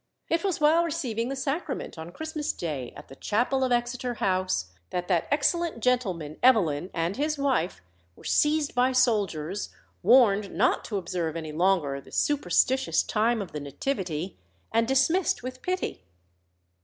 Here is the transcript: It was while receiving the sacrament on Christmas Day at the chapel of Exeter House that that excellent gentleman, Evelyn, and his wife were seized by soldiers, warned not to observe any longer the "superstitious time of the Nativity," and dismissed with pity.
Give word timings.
It 0.29 0.43
was 0.43 0.59
while 0.59 0.83
receiving 0.83 1.29
the 1.29 1.35
sacrament 1.35 1.95
on 1.95 2.11
Christmas 2.11 2.53
Day 2.53 2.91
at 2.95 3.07
the 3.07 3.15
chapel 3.15 3.63
of 3.63 3.71
Exeter 3.71 4.15
House 4.15 4.71
that 4.89 5.07
that 5.09 5.27
excellent 5.29 5.79
gentleman, 5.79 6.37
Evelyn, 6.41 6.89
and 6.91 7.17
his 7.17 7.37
wife 7.37 7.83
were 8.15 8.23
seized 8.23 8.73
by 8.73 8.93
soldiers, 8.93 9.69
warned 10.01 10.55
not 10.55 10.83
to 10.85 10.97
observe 10.97 11.35
any 11.35 11.51
longer 11.51 12.01
the 12.01 12.11
"superstitious 12.11 13.03
time 13.03 13.43
of 13.43 13.51
the 13.51 13.59
Nativity," 13.59 14.39
and 14.71 14.87
dismissed 14.87 15.43
with 15.43 15.61
pity. 15.61 16.01